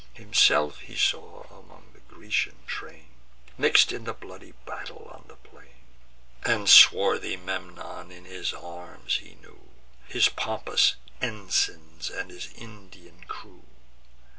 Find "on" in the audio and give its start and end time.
5.13-5.25